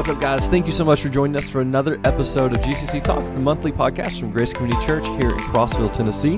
what's 0.00 0.08
up, 0.08 0.18
guys? 0.18 0.48
Thank 0.48 0.64
you 0.64 0.72
so 0.72 0.82
much 0.82 1.02
for 1.02 1.10
joining 1.10 1.36
us 1.36 1.50
for 1.50 1.60
another 1.60 2.00
episode 2.04 2.56
of 2.56 2.62
GCC 2.62 3.02
Talk, 3.02 3.22
the 3.22 3.40
monthly 3.40 3.70
podcast 3.70 4.18
from 4.18 4.30
Grace 4.30 4.50
Community 4.50 4.82
Church 4.86 5.06
here 5.06 5.28
in 5.28 5.36
Crossville, 5.36 5.92
Tennessee. 5.92 6.36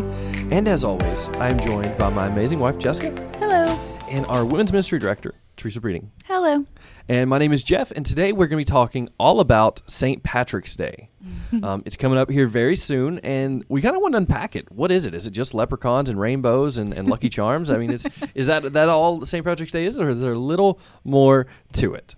And 0.50 0.66
as 0.66 0.82
always, 0.82 1.28
I 1.34 1.48
am 1.48 1.60
joined 1.60 1.96
by 1.96 2.10
my 2.10 2.26
amazing 2.26 2.58
wife, 2.58 2.76
Jessica, 2.76 3.12
Hello. 3.38 3.78
and 4.08 4.26
our 4.26 4.44
women's 4.44 4.72
ministry 4.72 4.98
director, 4.98 5.32
Teresa 5.56 5.80
Breeding. 5.80 6.10
Hello. 6.24 6.66
And 7.08 7.30
my 7.30 7.38
name 7.38 7.52
is 7.52 7.62
Jeff, 7.62 7.92
and 7.92 8.04
today 8.04 8.32
we're 8.32 8.48
going 8.48 8.60
to 8.60 8.68
be 8.68 8.72
talking 8.72 9.08
all 9.16 9.38
about 9.38 9.80
St. 9.88 10.24
Patrick's 10.24 10.74
Day. 10.74 11.08
um, 11.62 11.84
it's 11.86 11.96
coming 11.96 12.18
up 12.18 12.32
here 12.32 12.48
very 12.48 12.74
soon, 12.74 13.20
and 13.20 13.64
we 13.68 13.80
kind 13.80 13.94
of 13.94 14.02
want 14.02 14.14
to 14.14 14.18
unpack 14.18 14.56
it. 14.56 14.72
What 14.72 14.90
is 14.90 15.06
it? 15.06 15.14
Is 15.14 15.28
it 15.28 15.30
just 15.30 15.54
leprechauns 15.54 16.08
and 16.08 16.18
rainbows 16.18 16.78
and, 16.78 16.92
and 16.92 17.08
Lucky 17.08 17.28
Charms? 17.28 17.70
I 17.70 17.78
mean, 17.78 17.92
is, 17.92 18.08
is 18.34 18.46
that 18.46 18.72
that 18.72 18.88
all 18.88 19.24
St. 19.24 19.44
Patrick's 19.44 19.70
Day 19.70 19.84
is, 19.84 20.00
or 20.00 20.08
is 20.08 20.20
there 20.20 20.32
a 20.32 20.38
little 20.38 20.80
more 21.04 21.46
to 21.74 21.94
it? 21.94 22.16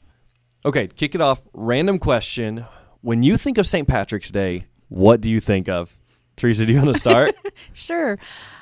Okay, 0.66 0.86
kick 0.86 1.14
it 1.14 1.20
off. 1.20 1.42
Random 1.52 1.98
question. 1.98 2.64
When 3.02 3.22
you 3.22 3.36
think 3.36 3.58
of 3.58 3.66
St. 3.66 3.86
Patrick's 3.86 4.30
Day, 4.30 4.64
what 4.88 5.20
do 5.20 5.30
you 5.30 5.38
think 5.40 5.68
of? 5.68 5.94
Teresa, 6.36 6.64
do 6.64 6.72
you 6.72 6.80
want 6.80 6.94
to 6.94 7.00
start? 7.00 7.34
Sure. 7.72 8.18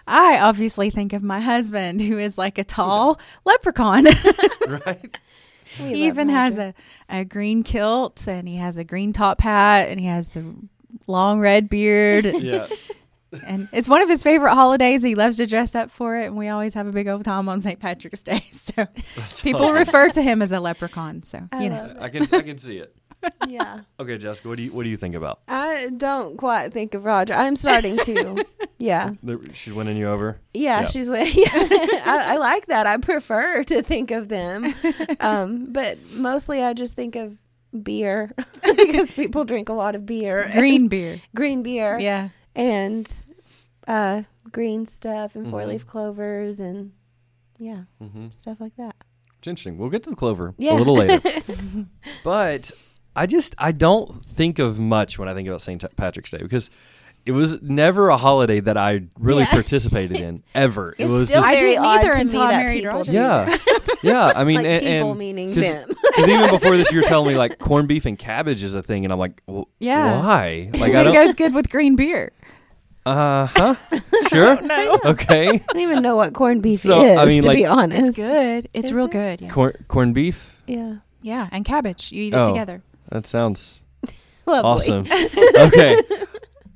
I 0.06 0.38
obviously 0.38 0.90
think 0.90 1.12
of 1.12 1.22
my 1.22 1.40
husband, 1.40 2.00
who 2.00 2.18
is 2.18 2.36
like 2.36 2.58
a 2.58 2.64
tall 2.64 3.18
leprechaun. 3.44 4.04
right? 4.68 5.18
he 5.64 6.06
even 6.06 6.28
has 6.28 6.58
a, 6.58 6.74
a 7.08 7.24
green 7.24 7.62
kilt 7.62 8.26
and 8.26 8.46
he 8.46 8.56
has 8.56 8.76
a 8.76 8.84
green 8.84 9.12
top 9.12 9.40
hat 9.40 9.88
and 9.88 9.98
he 9.98 10.06
has 10.06 10.30
the 10.30 10.54
long 11.06 11.40
red 11.40 11.68
beard. 11.68 12.26
Yeah. 12.26 12.66
And 13.46 13.68
it's 13.72 13.88
one 13.88 14.02
of 14.02 14.08
his 14.08 14.22
favorite 14.22 14.54
holidays. 14.54 15.02
He 15.02 15.14
loves 15.14 15.36
to 15.38 15.46
dress 15.46 15.74
up 15.74 15.90
for 15.90 16.16
it. 16.18 16.26
And 16.26 16.36
we 16.36 16.48
always 16.48 16.74
have 16.74 16.86
a 16.86 16.92
big 16.92 17.08
old 17.08 17.24
time 17.24 17.48
on 17.48 17.60
St. 17.60 17.78
Patrick's 17.80 18.22
Day. 18.22 18.44
So 18.52 18.86
people 19.42 19.64
awesome. 19.64 19.76
refer 19.78 20.08
to 20.10 20.22
him 20.22 20.40
as 20.42 20.52
a 20.52 20.60
leprechaun. 20.60 21.22
So, 21.24 21.40
I 21.52 21.64
you 21.64 21.70
love 21.70 21.94
know. 21.96 22.00
I 22.02 22.08
can 22.08 22.22
I 22.32 22.40
can 22.42 22.58
see 22.58 22.78
it. 22.78 22.94
Yeah. 23.48 23.80
Okay, 24.00 24.18
Jessica, 24.18 24.48
what 24.48 24.56
do 24.56 24.64
you 24.64 24.72
what 24.72 24.82
do 24.82 24.88
you 24.88 24.96
think 24.96 25.14
about? 25.14 25.40
I 25.46 25.90
don't 25.96 26.36
quite 26.36 26.72
think 26.72 26.94
of 26.94 27.04
Roger. 27.04 27.34
I'm 27.34 27.54
starting 27.56 27.96
to. 27.98 28.44
Yeah. 28.78 29.12
She's 29.54 29.72
winning 29.72 29.96
you 29.96 30.08
over. 30.08 30.40
Yeah, 30.54 30.80
Yeah. 30.80 30.86
she's 30.88 31.08
with. 31.08 31.32
Yeah. 31.36 31.44
I, 32.04 32.32
I 32.32 32.36
like 32.38 32.66
that. 32.66 32.84
I 32.88 32.96
prefer 32.96 33.62
to 33.62 33.80
think 33.80 34.10
of 34.10 34.28
them. 34.28 34.74
Um, 35.20 35.72
but 35.72 35.98
mostly 36.14 36.64
I 36.64 36.72
just 36.72 36.94
think 36.94 37.14
of 37.14 37.38
beer 37.84 38.32
because 38.76 39.12
people 39.12 39.44
drink 39.44 39.68
a 39.68 39.72
lot 39.72 39.94
of 39.94 40.04
beer. 40.04 40.50
Green 40.52 40.88
beer. 40.88 41.20
green 41.32 41.62
beer. 41.62 41.96
Yeah. 42.00 42.30
And 42.54 43.10
uh, 43.88 44.22
green 44.50 44.86
stuff 44.86 45.34
and 45.36 45.48
four 45.50 45.62
Mhm. 45.62 45.68
leaf 45.68 45.86
clovers 45.86 46.60
and 46.60 46.92
yeah, 47.58 47.84
Mm-hmm. 48.02 48.28
stuff 48.30 48.60
like 48.60 48.76
that. 48.76 48.94
It's 49.38 49.48
interesting. 49.48 49.76
We'll 49.78 49.90
get 49.90 50.02
to 50.04 50.10
the 50.10 50.16
clover 50.16 50.54
Yeah. 50.58 50.74
a 50.74 50.78
little 50.78 50.94
later. 50.94 51.20
but 52.24 52.70
I 53.16 53.26
just 53.26 53.54
I 53.58 53.72
don't 53.72 54.24
think 54.24 54.58
of 54.58 54.78
much 54.78 55.18
when 55.18 55.28
I 55.28 55.34
think 55.34 55.48
about 55.48 55.62
St. 55.62 55.84
Patrick's 55.96 56.30
Day 56.30 56.38
because 56.38 56.70
it 57.24 57.32
was 57.32 57.62
never 57.62 58.08
a 58.08 58.16
holiday 58.16 58.60
that 58.60 58.76
I 58.76 59.02
really 59.18 59.42
Yeah. 59.44 59.50
participated 59.52 60.18
in 60.18 60.42
ever. 60.54 60.94
it 60.98 61.06
was 61.06 61.28
still 61.28 61.40
just 61.42 61.52
I 61.52 61.56
very 61.56 61.70
didn't 61.72 61.84
odd 61.84 61.98
either 62.00 62.12
to 62.14 62.20
until 62.20 62.40
me 62.40 62.46
I 62.46 62.50
that 62.52 62.64
married 62.64 62.82
people 62.82 62.98
Roger. 62.98 63.12
yeah, 63.12 63.56
yeah. 64.02 64.32
I 64.34 64.44
mean, 64.44 64.56
like 64.56 64.66
and, 64.66 64.82
people 64.84 65.10
and 65.10 65.18
meaning 65.18 65.54
'cause- 65.54 65.62
them. 65.72 65.88
'cause 66.14 66.28
even 66.28 66.50
before 66.50 66.76
this, 66.76 66.90
you 66.92 66.98
were 67.00 67.06
telling 67.06 67.28
me 67.28 67.36
like 67.38 67.58
corned 67.58 67.88
beef 67.88 68.04
and 68.06 68.18
cabbage 68.18 68.62
is 68.62 68.74
a 68.74 68.82
thing, 68.82 69.04
and 69.04 69.12
I'm 69.12 69.18
like, 69.18 69.40
well, 69.46 69.68
Yeah. 69.78 70.20
why? 70.24 70.70
Like 70.72 70.80
Like 70.80 70.94
I 70.94 71.00
it 71.00 71.04
don't. 71.04 71.14
goes 71.14 71.34
good 71.34 71.54
with 71.54 71.70
green 71.70 71.96
beer. 71.96 72.32
Uh 73.04 73.46
huh. 73.56 73.74
Sure. 74.28 74.60
No. 74.60 74.96
Okay. 75.04 75.48
I 75.48 75.56
don't 75.58 75.80
even 75.80 76.02
know 76.04 76.14
what 76.14 76.32
corned 76.34 76.62
beef 76.62 76.80
So, 76.82 77.04
is, 77.04 77.18
I 77.18 77.24
mean, 77.24 77.42
to 77.42 77.48
like- 77.48 77.56
be 77.56 77.66
honest. 77.66 78.06
It's 78.10 78.16
good. 78.16 78.68
It's 78.72 78.86
Is 78.90 78.92
real 78.92 79.06
it? 79.06 79.10
good. 79.10 79.40
Yeah. 79.40 79.48
Corn 79.48 79.72
corned 79.88 80.14
beef. 80.14 80.62
Yeah. 80.68 80.98
Yeah. 81.20 81.48
And 81.50 81.64
cabbage. 81.64 82.12
You 82.12 82.22
eat 82.22 82.32
it 82.32 82.36
Oh. 82.36 82.46
together. 82.46 82.80
That 83.10 83.26
sounds 83.26 83.82
Awesome. 84.46 85.04
okay. 85.56 86.00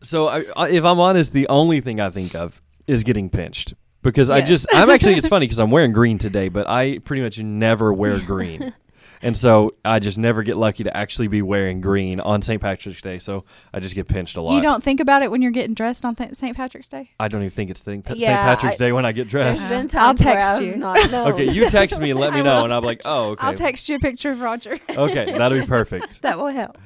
So 0.06 0.28
I, 0.28 0.44
I, 0.56 0.70
if 0.70 0.84
I'm 0.84 1.00
honest, 1.00 1.32
the 1.32 1.48
only 1.48 1.80
thing 1.80 2.00
I 2.00 2.10
think 2.10 2.34
of 2.34 2.62
is 2.86 3.02
getting 3.02 3.28
pinched 3.28 3.74
because 4.02 4.30
I 4.30 4.40
just 4.40 4.66
I'm 4.72 4.88
actually 4.88 5.14
it's 5.14 5.28
funny 5.36 5.46
because 5.46 5.58
I'm 5.58 5.70
wearing 5.70 5.92
green 5.92 6.18
today, 6.18 6.48
but 6.48 6.68
I 6.68 6.98
pretty 6.98 7.22
much 7.22 7.38
never 7.40 7.92
wear 7.92 8.18
green. 8.20 8.72
And 9.26 9.36
so 9.36 9.72
I 9.84 9.98
just 9.98 10.18
never 10.18 10.44
get 10.44 10.56
lucky 10.56 10.84
to 10.84 10.96
actually 10.96 11.26
be 11.26 11.42
wearing 11.42 11.80
green 11.80 12.20
on 12.20 12.42
St. 12.42 12.62
Patrick's 12.62 13.02
Day. 13.02 13.18
So 13.18 13.44
I 13.74 13.80
just 13.80 13.96
get 13.96 14.06
pinched 14.06 14.36
a 14.36 14.40
lot. 14.40 14.54
You 14.54 14.62
don't 14.62 14.84
think 14.84 15.00
about 15.00 15.22
it 15.22 15.32
when 15.32 15.42
you're 15.42 15.50
getting 15.50 15.74
dressed 15.74 16.04
on 16.04 16.14
th- 16.14 16.34
St. 16.34 16.56
Patrick's 16.56 16.86
Day? 16.86 17.10
I 17.18 17.26
don't 17.26 17.40
even 17.40 17.50
think 17.50 17.70
it's 17.70 17.82
thing, 17.82 18.04
St. 18.06 18.20
Patrick's 18.22 18.80
I- 18.80 18.84
Day 18.84 18.92
when 18.92 19.04
I 19.04 19.10
get 19.10 19.26
dressed. 19.26 19.68
been 19.68 19.90
I'll 19.98 20.14
times 20.14 20.24
where 20.24 20.34
text 20.34 20.48
I've 20.52 20.62
you. 20.62 20.76
Not 20.76 21.10
known. 21.10 21.32
Okay, 21.32 21.50
you 21.50 21.68
text 21.68 22.00
me 22.00 22.10
and 22.12 22.20
let 22.20 22.34
me 22.34 22.42
know, 22.44 22.62
and 22.62 22.72
I'm 22.72 22.84
like, 22.84 23.02
oh, 23.04 23.30
okay, 23.30 23.44
I'll 23.48 23.52
text 23.54 23.88
you 23.88 23.96
a 23.96 23.98
picture 23.98 24.30
of 24.30 24.40
Roger. 24.40 24.78
okay, 24.90 25.24
that'll 25.36 25.58
be 25.58 25.66
perfect. 25.66 26.22
that 26.22 26.38
will 26.38 26.46
help. 26.46 26.78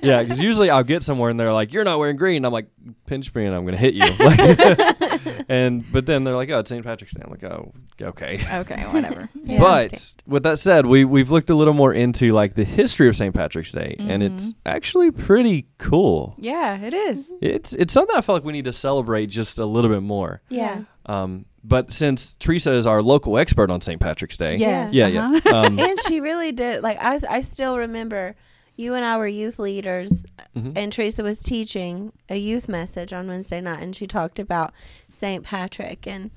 Yeah, 0.00 0.22
because 0.22 0.38
usually 0.38 0.70
I'll 0.70 0.84
get 0.84 1.02
somewhere 1.02 1.28
and 1.30 1.40
they're 1.40 1.52
like, 1.52 1.72
"You're 1.72 1.82
not 1.82 1.98
wearing 1.98 2.14
green." 2.16 2.44
I'm 2.44 2.52
like, 2.52 2.68
"Pinch 3.06 3.34
me 3.34 3.46
and 3.46 3.54
I'm 3.54 3.64
gonna 3.64 3.76
hit 3.76 3.94
you." 3.94 4.04
Like- 4.20 5.44
and 5.48 5.84
but 5.92 6.06
then 6.06 6.24
they're 6.24 6.34
like, 6.36 6.50
"Oh, 6.50 6.58
it's 6.60 6.70
St. 6.70 6.84
Patrick's 6.84 7.14
Day." 7.14 7.22
I'm 7.24 7.30
like, 7.30 7.44
"Oh, 7.44 7.72
okay." 8.00 8.40
okay, 8.60 8.82
whatever. 8.92 9.28
Yeah. 9.46 9.58
but 9.60 10.14
with 10.26 10.42
that 10.44 10.58
said, 10.58 10.86
we 10.86 11.04
we've 11.04 11.30
looked 11.30 11.50
a 11.50 11.54
little 11.54 11.74
more 11.74 11.92
into 11.92 12.32
like 12.32 12.54
the 12.54 12.64
history 12.64 13.08
of 13.08 13.16
St. 13.16 13.34
Patrick's 13.34 13.72
Day, 13.72 13.94
and 13.98 14.22
it's 14.22 14.54
actually 14.64 15.10
pretty 15.10 15.66
cool. 15.76 16.34
yeah, 16.38 16.78
it 16.80 16.94
is. 16.94 17.30
It's 17.42 17.74
it's 17.74 17.92
something 17.92 18.16
I 18.16 18.22
feel 18.22 18.34
like 18.36 18.44
we 18.44 18.52
need 18.54 18.64
to 18.64 18.72
celebrate 18.72 19.26
just 19.26 19.58
a 19.58 19.66
little 19.66 19.90
bit 19.90 20.02
more. 20.02 20.40
Yeah. 20.48 20.84
Um, 21.06 21.44
but 21.62 21.92
since 21.92 22.36
Teresa 22.36 22.72
is 22.72 22.86
our 22.86 23.02
local 23.02 23.36
expert 23.36 23.70
on 23.70 23.80
St. 23.82 24.00
Patrick's 24.00 24.38
Day, 24.38 24.56
Yes. 24.56 24.94
yeah, 24.94 25.06
uh-huh. 25.08 25.40
yeah, 25.44 25.52
um, 25.52 25.78
and 25.78 25.98
she 26.08 26.20
really 26.20 26.52
did. 26.52 26.82
Like 26.82 26.96
I, 27.02 27.18
I 27.28 27.40
still 27.42 27.76
remember 27.78 28.34
you 28.76 28.94
and 28.94 29.04
I 29.04 29.16
were 29.18 29.28
youth 29.28 29.58
leaders, 29.58 30.26
mhm. 30.56 30.72
and 30.76 30.92
Teresa 30.92 31.22
was 31.22 31.40
teaching 31.42 32.12
a 32.28 32.36
youth 32.36 32.68
message 32.68 33.12
on 33.12 33.28
Wednesday 33.28 33.60
night, 33.60 33.82
and 33.82 33.94
she 33.94 34.06
talked 34.06 34.38
about 34.38 34.72
Saint 35.10 35.44
Patrick, 35.44 36.06
and 36.06 36.30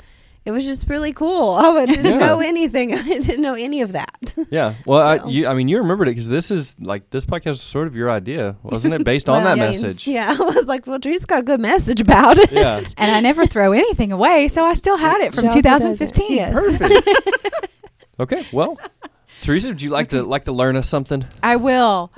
it 0.46 0.52
was 0.52 0.66
just 0.66 0.88
really 0.90 1.12
cool. 1.12 1.52
I 1.56 1.86
didn't 1.86 2.06
Yeah. 2.06 2.20
know 2.20 2.40
anything. 2.40 2.94
I 2.98 3.02
didn't 3.04 3.42
know 3.42 3.56
any 3.56 3.82
of 3.82 3.92
that. 3.94 4.36
Yeah. 4.50 4.76
Well, 4.86 5.18
So- 5.20 5.26
I, 5.26 5.30
you, 5.30 5.48
I 5.48 5.54
mean, 5.54 5.68
you 5.68 5.78
remembered 5.80 6.08
it 6.08 6.12
because 6.12 6.30
this 6.30 6.52
is 6.52 6.76
like 6.80 7.10
this 7.10 7.26
podcast 7.26 7.48
was 7.48 7.62
sort 7.62 7.88
of 7.88 7.96
your 7.96 8.10
idea, 8.10 8.56
wasn't 8.64 8.94
it? 8.94 9.04
Based 9.04 9.28
on 9.34 9.44
that 9.44 9.52
I 9.52 9.56
mean, 9.56 9.64
message. 9.66 10.08
Yeah, 10.08 10.34
I 10.40 10.42
was 10.42 10.66
like, 10.68 10.88
well, 10.88 11.00
Teresa's 11.00 11.26
got 11.26 11.40
a 11.42 11.44
good 11.44 11.60
message 11.60 12.00
about 12.00 12.38
it. 12.38 12.52
Yeah. 12.52 12.82
and 12.98 13.12
I 13.12 13.20
never 13.20 13.46
throw 13.46 13.72
anything 13.74 14.12
away, 14.12 14.48
so 14.48 14.64
I 14.64 14.74
still 14.76 14.98
had 14.98 15.22
it 15.22 15.34
from 15.36 15.50
She 15.50 15.68
also 15.68 15.96
2015. 15.96 16.36
Yes. 16.36 16.54
Perfect. 16.54 17.68
okay. 18.20 18.46
Well, 18.54 18.78
Teresa, 19.48 19.70
would 19.70 19.82
you 19.82 19.90
like 19.92 20.10
to 20.10 20.24
like 20.24 20.44
to 20.44 20.52
learn 20.52 20.76
us 20.76 20.90
something? 20.90 21.24
I 21.42 21.56
will. 21.56 22.12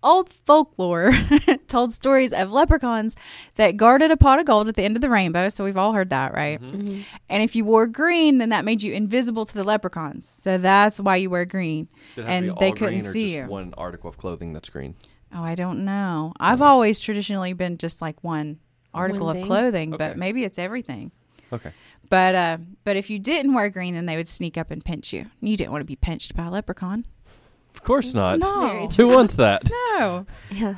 Old 0.00 0.32
folklore 0.32 1.10
told 1.66 1.92
stories 1.92 2.32
of 2.32 2.52
leprechauns 2.52 3.16
that 3.56 3.76
guarded 3.76 4.12
a 4.12 4.16
pot 4.16 4.38
of 4.38 4.46
gold 4.46 4.68
at 4.68 4.76
the 4.76 4.84
end 4.84 4.96
of 4.96 5.00
the 5.00 5.10
rainbow. 5.10 5.48
So 5.48 5.64
we've 5.64 5.76
all 5.76 5.92
heard 5.92 6.10
that, 6.10 6.32
right? 6.32 6.62
Mhm. 6.62 7.02
And 7.28 7.42
if 7.42 7.56
you 7.56 7.64
wore 7.64 7.88
green, 7.88 8.38
then 8.38 8.50
that 8.50 8.64
made 8.64 8.80
you 8.80 8.92
invisible 8.94 9.44
to 9.44 9.54
the 9.54 9.64
leprechauns. 9.64 10.24
So 10.28 10.56
that's 10.56 11.00
why 11.00 11.16
you 11.16 11.30
wear 11.30 11.44
green. 11.46 11.88
Did 12.14 12.26
it 12.26 12.28
have 12.28 12.42
to 12.44 12.48
And 12.50 12.58
they 12.58 12.70
green 12.70 12.76
couldn't 12.76 13.06
or 13.06 13.10
see 13.10 13.22
just 13.24 13.34
you. 13.38 13.46
One 13.46 13.74
article 13.76 14.08
of 14.08 14.16
clothing 14.16 14.52
that's 14.52 14.68
green. 14.70 14.94
Oh, 15.34 15.42
I 15.42 15.56
don't 15.56 15.84
know. 15.84 16.32
I've 16.38 16.62
always 16.62 17.00
traditionally 17.00 17.54
been 17.54 17.76
just 17.76 18.00
like 18.00 18.22
one 18.22 18.58
article 18.94 19.26
One 19.26 19.36
of 19.38 19.46
clothing, 19.46 19.94
Okay. 19.94 20.10
but 20.10 20.16
maybe 20.16 20.44
it's 20.44 20.60
everything. 20.60 21.10
Okay. 21.52 21.72
But 22.08 22.34
uh, 22.34 22.58
but 22.84 22.96
if 22.96 23.10
you 23.10 23.18
didn't 23.18 23.54
wear 23.54 23.68
green, 23.68 23.94
then 23.94 24.06
they 24.06 24.16
would 24.16 24.28
sneak 24.28 24.56
up 24.56 24.70
and 24.70 24.84
pinch 24.84 25.12
you. 25.12 25.26
You 25.40 25.56
didn't 25.56 25.72
want 25.72 25.82
to 25.84 25.88
be 25.88 25.96
pinched 25.96 26.34
by 26.36 26.46
a 26.46 26.50
leprechaun. 26.50 27.04
Of 27.74 27.82
course 27.82 28.14
not. 28.14 28.38
No. 28.38 28.88
Who 28.96 29.08
wants 29.08 29.34
that? 29.36 29.62
No. 29.98 30.26
Yeah. 30.50 30.74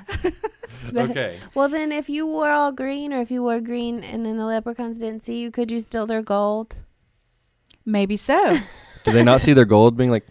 Okay. 0.95 1.39
Well, 1.55 1.69
then, 1.69 1.93
if 1.93 2.11
you 2.11 2.27
wore 2.27 2.51
all 2.51 2.73
green, 2.73 3.13
or 3.13 3.21
if 3.21 3.31
you 3.31 3.43
wore 3.43 3.61
green 3.61 4.03
and 4.03 4.27
then 4.27 4.37
the 4.37 4.45
leprechauns 4.45 4.99
didn't 4.99 5.25
see 5.25 5.41
you, 5.41 5.51
could 5.51 5.71
you 5.71 5.81
steal 5.81 6.07
their 6.07 6.21
gold? 6.21 6.77
Maybe 7.87 8.17
so. 8.17 8.59
Do 9.05 9.13
they 9.13 9.23
not 9.23 9.41
see 9.41 9.53
their 9.53 9.65
gold 9.65 9.97
being 9.97 10.11
like 10.11 10.27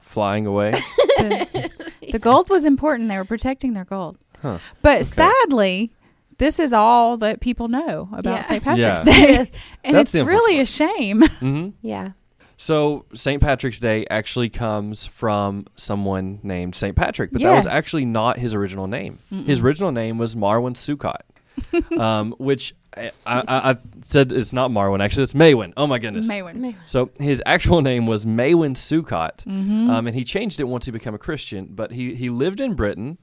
flying 0.00 0.46
away? 0.46 0.70
the, 1.18 1.70
the 2.12 2.18
gold 2.18 2.48
was 2.48 2.64
important. 2.64 3.08
They 3.08 3.16
were 3.18 3.24
protecting 3.24 3.74
their 3.74 3.84
gold. 3.84 4.16
Huh. 4.40 4.58
But 4.80 5.04
sadly, 5.04 5.92
this 6.38 6.58
is 6.58 6.72
all 6.72 7.16
that 7.18 7.40
people 7.40 7.68
know 7.68 8.08
about 8.12 8.24
Yeah. 8.36 8.42
St. 8.42 8.62
Patrick's 8.64 9.06
Yeah. 9.06 9.12
Day. 9.12 9.32
Yes. 9.32 9.66
And 9.84 9.96
That's 9.96 10.14
it's 10.14 10.26
really 10.26 10.60
a 10.60 10.66
shame. 10.66 11.22
hmm 11.40 11.68
Yeah. 11.82 12.12
So 12.56 13.04
St. 13.14 13.42
Patrick's 13.42 13.80
Day 13.80 14.06
actually 14.10 14.48
comes 14.48 15.06
from 15.06 15.66
someone 15.76 16.38
named 16.42 16.74
St. 16.76 16.94
Patrick, 16.96 17.32
but 17.32 17.42
that 17.42 17.54
was 17.54 17.66
actually 17.66 18.04
not 18.04 18.38
his 18.38 18.54
original 18.54 18.86
name. 18.86 19.18
His 19.44 19.60
original 19.60 19.90
name 19.92 20.18
was 20.18 20.36
Marwin 20.36 20.74
Succat, 20.74 21.98
um, 22.00 22.32
which 22.38 22.74
I, 22.96 23.10
I, 23.26 23.42
I 23.72 23.76
said 24.08 24.30
it's 24.30 24.52
not 24.52 24.70
Marwin. 24.70 25.02
Actually, 25.02 25.24
it's 25.24 25.34
Maywin. 25.34 25.72
Oh 25.76 25.88
my 25.88 25.98
goodness. 25.98 26.28
Maywin. 26.30 26.76
So 26.86 27.10
his 27.18 27.42
actual 27.44 27.82
name 27.82 28.06
was 28.06 28.24
Maywin 28.24 28.74
Succat, 28.76 29.44
Mm-hmm. 29.44 29.90
um, 29.90 30.06
and 30.06 30.14
he 30.16 30.22
changed 30.24 30.60
it 30.60 30.64
once 30.64 30.86
he 30.86 30.92
became 30.92 31.14
a 31.14 31.18
Christian. 31.18 31.68
But 31.70 31.90
he 31.90 32.14
he 32.14 32.30
lived 32.30 32.60
in 32.60 32.74
Britain, 32.74 33.18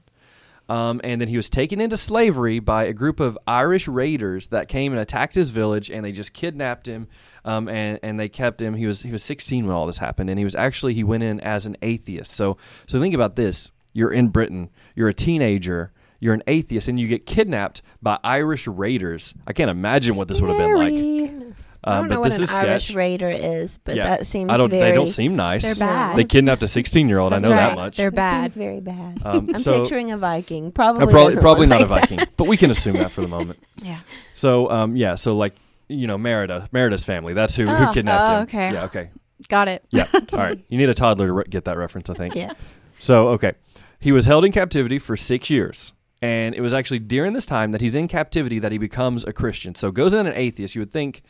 um, 0.68 1.00
and 1.04 1.20
then 1.20 1.28
he 1.28 1.36
was 1.36 1.50
taken 1.50 1.80
into 1.80 1.96
slavery 1.96 2.58
by 2.58 2.84
a 2.84 2.92
group 2.92 3.20
of 3.20 3.38
Irish 3.46 3.88
raiders 3.88 4.48
that 4.48 4.68
came 4.68 4.92
and 4.92 5.00
attacked 5.00 5.34
his 5.34 5.50
village, 5.50 5.90
and 5.90 6.04
they 6.04 6.12
just 6.12 6.32
kidnapped 6.32 6.86
him, 6.86 7.08
um, 7.44 7.68
and 7.68 7.98
and 8.02 8.18
they 8.18 8.28
kept 8.28 8.60
him. 8.62 8.74
He 8.74 8.86
was 8.86 9.02
he 9.02 9.12
was 9.12 9.22
16 9.24 9.66
when 9.66 9.74
all 9.74 9.86
this 9.86 9.98
happened, 9.98 10.30
and 10.30 10.38
he 10.38 10.44
was 10.44 10.54
actually 10.54 10.94
he 10.94 11.04
went 11.04 11.22
in 11.22 11.40
as 11.40 11.66
an 11.66 11.76
atheist. 11.82 12.32
So 12.32 12.56
so 12.86 13.00
think 13.00 13.14
about 13.14 13.36
this. 13.36 13.72
you're 13.92 14.12
in 14.12 14.28
Britain, 14.28 14.70
you're 14.94 15.08
a 15.08 15.14
teenager, 15.14 15.92
you're 16.22 16.34
an 16.34 16.42
atheist, 16.46 16.86
and 16.86 17.00
you 17.00 17.08
get 17.08 17.26
kidnapped 17.26 17.82
by 18.00 18.16
Irish 18.22 18.68
raiders. 18.68 19.34
I 19.44 19.52
can't 19.52 19.70
imagine 19.76 20.14
what 20.14 20.28
this 20.28 20.40
would 20.40 20.50
have 20.50 20.56
been 20.58 20.76
like. 20.76 20.92
Goodness. 20.92 21.80
I 21.82 21.96
don't 21.96 22.08
know 22.08 22.14
but 22.14 22.20
what 22.20 22.34
an 22.36 22.42
is 22.44 22.50
Irish 22.52 22.94
raider 22.94 23.28
is, 23.28 23.78
but 23.78 23.96
Yeah. 23.96 24.04
that 24.04 24.24
seems 24.24 24.48
I 24.50 24.56
don't. 24.56 24.70
very. 24.70 24.90
They 24.92 24.96
don't 24.96 25.08
seem 25.08 25.34
nice. 25.34 25.64
They're 25.64 25.74
bad. 25.84 26.16
They 26.16 26.22
kidnapped 26.22 26.62
a 26.62 26.68
16 26.68 27.08
year 27.08 27.18
old. 27.18 27.32
I 27.32 27.40
know 27.40 27.48
right. 27.48 27.56
that 27.56 27.74
much. 27.76 27.96
They're 27.96 28.10
that 28.10 28.14
bad. 28.14 28.40
seems 28.52 28.56
very 28.56 28.78
bad. 28.80 29.20
Um, 29.24 29.50
I'm 29.52 29.60
so 29.60 29.80
picturing 29.80 30.12
a 30.12 30.16
Viking. 30.16 30.68
uh, 30.68 30.70
Probably, 30.70 31.06
probably 31.06 31.34
doesn't 31.34 31.42
look 31.42 31.68
not 31.68 31.80
like 31.90 32.04
a 32.04 32.14
Viking, 32.16 32.20
but 32.36 32.46
we 32.46 32.56
can 32.56 32.70
assume 32.70 32.94
that 32.98 33.10
for 33.10 33.20
the 33.22 33.28
moment. 33.28 33.58
Yeah. 33.82 33.98
So 34.34 34.70
um, 34.70 34.94
yeah, 34.94 35.16
so 35.16 35.36
like 35.36 35.54
you 35.88 36.06
know 36.06 36.16
Merida, 36.16 36.68
Merida's 36.70 37.04
family. 37.04 37.34
That's 37.34 37.56
who, 37.56 37.66
Oh. 37.68 37.74
who 37.74 37.92
kidnapped 37.92 38.22
Oh, 38.22 38.36
him. 38.36 38.42
okay. 38.44 38.72
Yeah. 38.74 38.84
Okay. 38.84 39.10
Got 39.48 39.66
it. 39.66 39.84
Yeah. 39.90 40.06
All 40.32 40.38
right. 40.38 40.60
You 40.68 40.78
need 40.78 40.88
a 40.88 40.94
toddler 40.94 41.26
to 41.26 41.32
re- 41.32 41.44
get 41.50 41.64
that 41.64 41.76
reference, 41.76 42.08
I 42.08 42.14
think. 42.14 42.34
that. 42.34 42.40
Yes. 42.40 42.74
So, 43.00 43.30
okay. 43.30 43.54
He 43.98 44.12
was 44.12 44.24
held 44.24 44.44
in 44.44 44.52
captivity 44.52 45.00
for 45.00 45.16
six 45.16 45.50
years. 45.50 45.92
And 46.22 46.54
it 46.54 46.60
was 46.60 46.72
actually 46.72 47.00
during 47.00 47.32
this 47.32 47.44
time 47.44 47.72
that 47.72 47.80
he's 47.80 47.96
in 47.96 48.06
captivity 48.06 48.60
that 48.60 48.70
he 48.70 48.78
becomes 48.78 49.24
a 49.24 49.32
Christian. 49.32 49.74
So, 49.74 49.90
goes 49.90 50.14
in 50.14 50.24
an 50.26 50.32
atheist. 50.34 50.74
You 50.76 50.80
would 50.80 50.92
think 50.92 51.22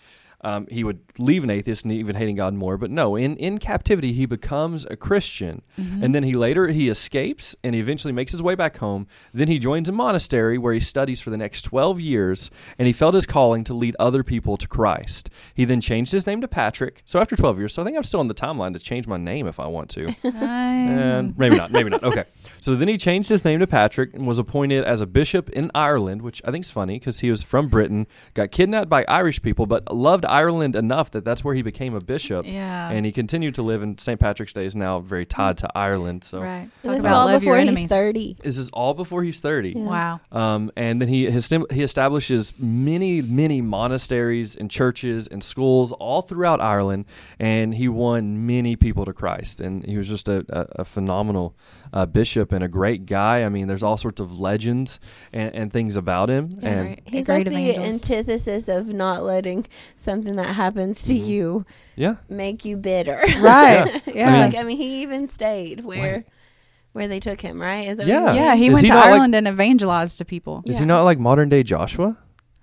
um, 0.43 0.67
he 0.71 0.83
would 0.83 1.00
leave 1.19 1.44
an 1.44 1.50
atheist 1.50 1.85
and 1.85 1.93
even 1.93 2.17
hating 2.17 2.37
God 2.37 2.55
more. 2.55 2.77
But 2.77 2.91
no, 2.91 3.17
in, 3.17 3.37
in 3.37 3.59
captivity, 3.59 4.12
he 4.12 4.27
becomes 4.27 4.85
a 4.87 4.97
Christian. 4.97 5.62
Mm-hmm. 5.79 6.03
And 6.03 6.15
then 6.15 6.25
he 6.25 6.35
later, 6.35 6.69
he 6.69 6.89
escapes 6.89 7.55
and 7.62 7.75
he 7.75 7.81
eventually 7.81 8.12
makes 8.12 8.33
his 8.33 8.43
way 8.43 8.55
back 8.55 8.79
home. 8.79 9.06
Then 9.33 9.49
he 9.49 9.59
joins 9.59 9.89
a 9.89 9.93
monastery 9.93 10.59
where 10.59 10.75
he 10.75 10.81
studies 10.81 11.21
for 11.21 11.31
the 11.31 11.37
next 11.37 11.62
12 11.62 12.00
years. 12.00 12.50
And 12.79 12.87
he 12.87 12.93
felt 12.93 13.15
his 13.15 13.27
calling 13.27 13.62
to 13.65 13.75
lead 13.75 13.94
other 14.00 14.25
people 14.25 14.56
to 14.56 14.67
Christ. 14.67 15.31
He 15.55 15.65
then 15.65 15.81
changed 15.81 16.12
his 16.12 16.27
name 16.27 16.41
to 16.41 16.49
Patrick. 16.49 17.03
So, 17.05 17.21
after 17.21 17.37
12 17.37 17.59
years, 17.59 17.75
so 17.75 17.83
I 17.83 17.85
think 17.85 17.97
I'm 17.97 18.03
still 18.03 18.21
on 18.21 18.29
the 18.29 18.35
timeline 18.35 18.73
to 18.73 18.81
change 18.81 19.06
my 19.06 19.17
name 19.17 19.47
if 19.47 19.61
I 19.61 19.67
want 19.67 19.91
to. 19.91 20.15
And 20.43 21.38
maybe 21.38 21.56
not. 21.56 21.71
Maybe 21.71 21.91
not. 21.91 22.03
Okay. 22.03 22.25
So 22.61 22.75
then 22.75 22.88
he 22.88 22.99
changed 22.99 23.29
his 23.29 23.45
name 23.45 23.61
to 23.61 23.67
Patrick 23.67 24.15
and 24.15 24.27
was 24.27 24.38
appointed 24.38 24.85
as 24.85 25.00
a 25.00 25.06
bishop 25.06 25.50
in 25.50 25.71
Ireland, 25.75 26.23
which 26.23 26.43
I 26.45 26.50
think 26.50 26.65
is 26.65 26.71
funny 26.71 26.99
because 26.99 27.21
he 27.21 27.31
was 27.31 27.43
from 27.43 27.69
Britain, 27.69 28.06
got 28.35 28.50
kidnapped 28.50 28.88
by 28.88 29.05
Irish 29.09 29.43
people, 29.43 29.67
but 29.67 29.93
loved 29.93 30.25
Ireland 30.32 30.75
enough 30.76 31.11
that 31.12 31.25
that's 31.25 31.44
where 31.44 31.55
he 31.55 31.62
became 31.62 31.94
a 31.94 32.00
bishop. 32.00 32.46
Yeah. 32.46 32.90
And 32.90 33.05
he 33.05 33.12
continued 33.12 33.55
to 33.56 33.62
live 33.62 33.82
in 33.82 33.99
St. 33.99 34.19
Patrick's 34.19 34.52
Day 34.52 34.64
is 34.64 34.75
now 34.75 35.00
very 35.00 35.26
tied 35.26 35.58
to 35.58 35.69
Ireland. 35.75 36.25
So 36.25 36.40
right. 36.40 36.69
Talk 36.82 36.93
this 36.93 37.05
is 37.05 37.11
all 37.11 37.26
love 37.26 37.40
before 37.40 37.58
he's 37.58 37.69
enemies. 37.69 37.90
30. 37.90 38.37
this 38.43 38.58
is 38.58 38.70
all 38.70 38.94
before 38.94 39.23
he's 39.23 39.40
30. 39.40 39.75
Wow. 39.75 40.20
Um, 40.32 40.73
and 40.76 41.00
then 41.00 41.08
he 41.08 41.31
his, 41.31 41.49
he 41.70 41.82
establishes 41.82 42.55
many 42.58 43.20
many 43.20 43.61
monasteries 43.61 44.56
and 44.56 44.70
churches 44.70 45.29
and 45.29 45.44
schools 45.44 45.93
all 45.93 46.23
throughout 46.23 46.61
Ireland, 46.61 47.05
and 47.38 47.75
he 47.75 47.88
won 47.88 48.46
many 48.46 48.76
people 48.76 49.05
to 49.05 49.12
Christ. 49.12 49.61
And 49.61 49.85
he 49.85 49.96
was 49.96 50.08
just 50.08 50.28
a, 50.28 50.44
a, 50.49 50.81
a 50.81 50.85
phenomenal 50.85 51.55
uh, 51.93 52.06
bishop 52.06 52.52
and 52.52 52.64
a 52.64 52.69
great 52.69 53.06
guy. 53.06 53.43
I 53.43 53.49
mean, 53.49 53.69
there's 53.69 53.82
all 53.82 53.99
sorts 53.99 54.20
of 54.20 54.38
legends 54.38 54.99
and, 55.32 55.55
and 55.55 55.73
things 55.73 55.96
about 55.96 56.31
him. 56.31 56.50
Yeah, 56.61 56.69
and 56.69 56.88
right. 56.88 57.02
He's 57.05 57.28
like 57.28 57.44
the 57.44 57.50
evangelist. 57.50 58.11
antithesis 58.11 58.69
of 58.69 58.88
not 58.88 59.23
letting 59.23 59.67
something 60.23 60.37
that 60.37 60.55
happens 60.55 61.03
to 61.03 61.15
Mm-hmm. 61.15 61.25
you 61.29 61.67
yeah, 61.97 62.17
make 62.29 62.65
you 62.65 62.77
bitter. 62.77 63.19
Right. 63.41 63.85
Yeah. 64.07 64.15
Yeah. 64.15 64.29
I 64.29 64.33
mean- 64.33 64.41
like 64.41 64.57
I 64.57 64.63
mean, 64.63 64.77
he 64.77 65.03
even 65.03 65.29
stayed 65.29 65.85
where 65.85 66.17
Wait. 66.19 66.25
where 66.93 67.09
they 67.09 67.21
took 67.21 67.41
him. 67.41 67.61
Right? 67.61 67.89
Is 67.89 67.99
that 67.99 68.07
Yeah. 68.07 68.25
What 68.25 68.35
yeah, 68.35 68.55
he 68.55 68.67
Is 68.69 68.75
went 68.75 68.85
he 68.85 68.89
to 68.89 68.95
not 68.95 69.05
like- 69.07 69.13
Ireland 69.15 69.35
and 69.35 69.49
evangelized 69.49 70.19
to 70.19 70.25
people. 70.25 70.63
is 70.65 70.77
Yeah. 70.77 70.81
he 70.81 70.87
not 70.87 71.03
like 71.03 71.19
modern 71.19 71.49
day 71.49 71.63
Joshua? 71.63 72.17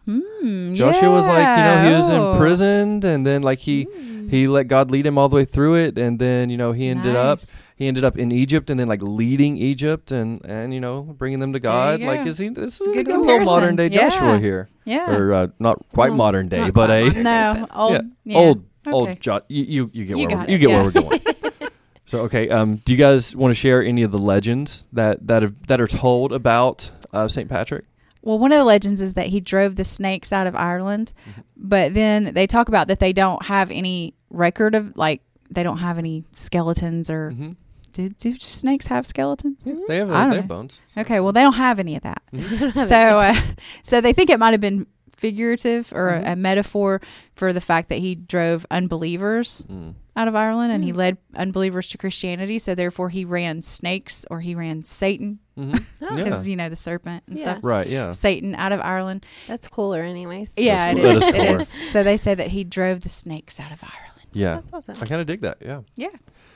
Hmm, 0.06 0.74
Joshua 0.74 1.12
was 1.12 1.28
like, 1.28 1.46
you 1.58 1.64
know, 1.64 1.84
he 1.90 1.92
was. 1.96 2.10
Oh. 2.10 2.32
imprisoned, 2.34 3.04
and 3.06 3.26
then 3.28 3.44
like 3.44 3.60
he 3.60 3.88
he 4.30 4.48
let 4.48 4.68
God 4.68 4.92
lead 4.92 5.06
him 5.06 5.18
all 5.18 5.30
the 5.30 5.36
way 5.36 5.46
through 5.46 5.76
it, 5.76 5.98
and 5.98 6.20
then 6.20 6.50
you 6.50 6.58
know 6.58 6.72
he 6.72 6.88
ended 6.88 7.16
up 7.16 7.40
he 7.76 7.88
ended 7.88 8.04
up 8.04 8.18
in 8.18 8.32
Egypt 8.32 8.70
and 8.70 8.80
then 8.80 8.88
like 8.88 9.02
leading 9.02 9.58
Egypt 9.58 10.12
and 10.12 10.44
and 10.46 10.74
you 10.74 10.80
know 10.80 11.02
bringing 11.04 11.40
them 11.40 11.54
to 11.54 11.60
God. 11.60 12.00
you 12.02 12.08
Like 12.08 12.26
is 12.28 12.38
he 12.38 12.50
this 12.50 12.80
a 12.82 12.84
is 12.84 12.90
good 12.96 13.08
a 13.08 13.18
little 13.20 13.40
modern 13.46 13.76
day 13.76 13.90
Joshua 13.90 14.38
here, 14.40 14.70
Yeah. 14.86 15.12
or 15.16 15.34
uh, 15.34 15.48
not 15.60 15.84
quite 15.94 16.10
Well, 16.10 16.18
modern 16.18 16.48
day, 16.50 16.70
but 16.70 16.90
a 16.90 17.10
no, 17.22 17.68
old. 17.76 17.94
yeah, 17.94 18.02
yeah. 18.24 18.38
old 18.38 18.64
Okay. 18.88 18.92
old 18.96 19.20
jo- 19.20 19.42
you, 19.50 19.64
you 19.66 19.90
you 19.94 20.06
get 20.06 20.18
You 20.18 20.28
where 20.28 20.38
we're, 20.38 20.50
you 20.50 20.58
get 20.58 20.70
yeah. 20.70 20.76
where 20.82 20.86
we're 20.86 21.02
going. 21.02 21.20
so 22.06 22.20
okay, 22.22 22.50
um, 22.50 22.78
do 22.86 22.94
you 22.94 22.98
guys 22.98 23.36
want 23.36 23.52
to 23.52 23.56
share 23.56 23.84
any 23.84 24.04
of 24.04 24.12
the 24.12 24.18
legends 24.18 24.86
that 24.94 25.28
that 25.28 25.42
have, 25.44 25.68
that 25.68 25.82
are 25.82 25.88
told 25.88 26.32
about 26.32 26.90
uh, 27.14 27.28
Saint 27.28 27.50
Patrick? 27.50 27.86
Well, 28.22 28.40
one 28.40 28.52
of 28.52 28.58
the 28.58 28.64
legends 28.66 29.00
is 29.02 29.14
that 29.14 29.28
he 29.28 29.40
drove 29.42 29.76
the 29.76 29.86
snakes 29.86 30.32
out 30.34 30.48
of 30.48 30.56
Ireland, 30.56 31.14
Mm-hmm. 31.30 31.42
but 31.58 31.94
then 31.94 32.34
they 32.34 32.48
talk 32.48 32.68
about 32.70 32.88
that 32.88 33.00
they 33.00 33.14
don't 33.14 33.46
have 33.46 33.70
any 33.72 34.14
record 34.30 34.76
of 34.76 34.96
like 34.96 35.22
they 35.50 35.64
don't 35.64 35.78
have 35.80 35.98
any 35.98 36.24
skeletons 36.34 37.10
or 37.10 37.32
Mhm. 37.32 37.56
do, 37.94 38.10
do 38.10 38.36
snakes 38.40 38.88
have 38.88 39.06
skeletons? 39.08 39.58
Yeah, 39.66 39.74
they 39.88 39.98
have, 39.98 40.12
I 40.12 40.22
don't 40.22 40.30
they 40.30 40.36
have 40.38 40.46
know. 40.50 40.56
bones. 40.56 40.80
Okay, 40.98 41.20
well 41.20 41.34
they 41.34 41.42
don't 41.42 41.54
have 41.54 41.80
any 41.80 41.96
of 41.96 42.04
that. 42.04 42.22
Mm-hmm. 42.34 42.70
so, 42.88 42.96
uh, 43.20 43.36
so 43.84 44.00
they 44.02 44.14
think 44.14 44.30
it 44.30 44.40
might 44.40 44.52
have 44.52 44.62
been 44.62 44.86
figurative 45.16 45.92
or 45.94 46.12
Mm-hmm. 46.12 46.28
a, 46.30 46.32
a 46.32 46.36
metaphor 46.36 47.02
for 47.36 47.52
the 47.52 47.60
fact 47.62 47.90
that 47.90 48.00
he 48.00 48.16
drove 48.16 48.66
unbelievers 48.72 49.66
Mm. 49.70 49.96
out 50.16 50.28
of 50.30 50.36
Ireland 50.36 50.72
and 50.72 50.84
he 50.84 50.94
Mm. 50.94 50.98
led 50.98 51.18
unbelievers 51.36 51.88
to 51.90 51.98
Christianity. 51.98 52.58
So 52.60 52.74
therefore, 52.76 53.10
he 53.10 53.26
ran 53.26 53.62
snakes 53.62 54.26
or 54.30 54.40
he 54.40 54.56
ran 54.56 54.84
Satan 54.84 55.40
Mhm. 55.58 55.84
Oh, 56.04 56.16
Yeah. 56.18 56.24
because 56.24 56.48
you 56.48 56.56
know 56.56 56.70
the 56.70 56.78
serpent 56.78 57.24
and 57.28 57.38
Yeah. 57.38 57.42
stuff. 57.42 57.60
Right. 57.64 57.88
Yeah. 57.88 58.12
Satan 58.12 58.56
out 58.56 58.72
of 58.72 58.80
Ireland. 58.80 59.26
That's 59.48 59.68
cooler, 59.68 60.02
anyways. 60.02 60.54
Yeah, 60.56 60.92
it 60.92 60.96
cool. 60.96 61.04
That 61.04 61.16
is. 61.18 61.24
is 61.24 61.32
cooler. 61.32 61.62
is. 61.62 61.92
So 61.92 62.04
they 62.04 62.16
say 62.16 62.34
that 62.36 62.48
he 62.52 62.64
drove 62.64 63.02
the 63.02 63.10
snakes 63.10 63.60
out 63.60 63.72
of 63.74 63.84
Ireland. 63.84 64.19
Yeah. 64.34 64.56
That's 64.56 64.74
awesome. 64.74 64.96
I 65.02 65.06
kind 65.06 65.22
of 65.22 65.28
dig 65.28 65.42
that. 65.42 65.58
Yeah. 65.62 65.82
Yeah. 65.96 66.10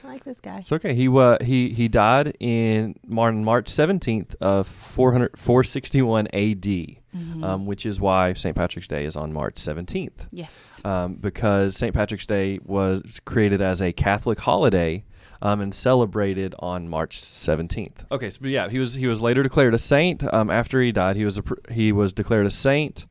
I 0.03 0.07
like 0.07 0.23
this 0.25 0.39
guy. 0.41 0.57
It's 0.57 0.71
okay. 0.71 0.93
He 0.93 1.07
uh, 1.07 1.37
he 1.43 1.69
he 1.69 1.87
died 1.87 2.35
in 2.39 2.95
Mar- 3.07 3.31
March 3.31 3.69
seventeenth 3.69 4.35
of 4.41 4.67
400, 4.67 5.37
461 5.37 6.27
A.D., 6.33 6.99
Mm-hmm. 7.15 7.43
um, 7.43 7.65
which 7.67 7.85
is 7.85 8.01
why 8.01 8.33
St. 8.33 8.55
Patrick's 8.55 8.87
Day 8.87 9.05
is 9.05 9.15
on 9.15 9.31
March 9.33 9.59
seventeenth. 9.59 10.27
Yes. 10.31 10.81
Um, 10.83 11.13
because 11.13 11.77
St. 11.77 11.93
Patrick's 11.93 12.25
Day 12.25 12.59
was 12.65 13.21
created 13.23 13.61
as 13.61 13.83
a 13.83 13.91
Catholic 13.93 14.39
holiday 14.39 15.03
um, 15.39 15.61
and 15.61 15.75
celebrated 15.75 16.55
on 16.57 16.89
March 16.89 17.19
seventeenth. 17.21 18.03
Okay, 18.11 18.31
so 18.31 18.47
yeah, 18.47 18.67
he 18.67 18.79
was 18.79 18.95
he 18.95 19.05
was 19.05 19.21
later 19.21 19.43
declared 19.43 19.75
a 19.75 19.77
saint. 19.77 20.23
Um, 20.33 20.49
after 20.49 20.81
he 20.81 20.91
died, 20.91 21.15
he 21.15 21.23
was 21.23 21.37
a, 21.37 21.43
he 21.71 21.91
was 21.91 22.13
declared 22.13 22.47
a 22.47 22.51
saint 22.51 23.05